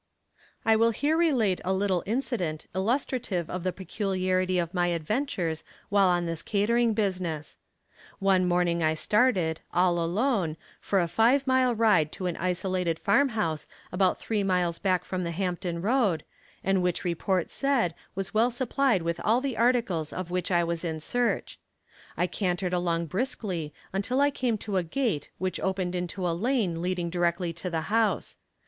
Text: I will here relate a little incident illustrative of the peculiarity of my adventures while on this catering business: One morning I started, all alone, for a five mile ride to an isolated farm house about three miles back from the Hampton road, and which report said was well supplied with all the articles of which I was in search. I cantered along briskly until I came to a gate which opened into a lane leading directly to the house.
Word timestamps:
I 0.65 0.75
will 0.75 0.89
here 0.89 1.15
relate 1.15 1.61
a 1.63 1.71
little 1.71 2.01
incident 2.07 2.65
illustrative 2.73 3.51
of 3.51 3.61
the 3.61 3.71
peculiarity 3.71 4.57
of 4.57 4.73
my 4.73 4.87
adventures 4.87 5.63
while 5.89 6.07
on 6.07 6.25
this 6.25 6.41
catering 6.41 6.95
business: 6.95 7.59
One 8.17 8.47
morning 8.47 8.81
I 8.81 8.95
started, 8.95 9.61
all 9.71 10.03
alone, 10.03 10.57
for 10.79 10.99
a 10.99 11.07
five 11.07 11.45
mile 11.45 11.75
ride 11.75 12.11
to 12.13 12.25
an 12.25 12.35
isolated 12.37 12.97
farm 12.97 13.29
house 13.37 13.67
about 13.91 14.17
three 14.19 14.41
miles 14.41 14.79
back 14.79 15.05
from 15.05 15.23
the 15.23 15.29
Hampton 15.29 15.83
road, 15.83 16.23
and 16.63 16.81
which 16.81 17.03
report 17.03 17.51
said 17.51 17.93
was 18.15 18.33
well 18.33 18.49
supplied 18.49 19.03
with 19.03 19.21
all 19.23 19.39
the 19.39 19.55
articles 19.55 20.11
of 20.11 20.31
which 20.31 20.49
I 20.49 20.63
was 20.63 20.83
in 20.83 20.99
search. 20.99 21.59
I 22.17 22.25
cantered 22.25 22.73
along 22.73 23.05
briskly 23.05 23.71
until 23.93 24.19
I 24.19 24.31
came 24.31 24.57
to 24.63 24.77
a 24.77 24.83
gate 24.83 25.29
which 25.37 25.59
opened 25.59 25.93
into 25.93 26.27
a 26.27 26.33
lane 26.33 26.81
leading 26.81 27.11
directly 27.11 27.53
to 27.53 27.69
the 27.69 27.81
house. 27.81 28.35